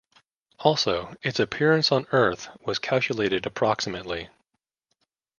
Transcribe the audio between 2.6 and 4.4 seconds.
was calculated approximately.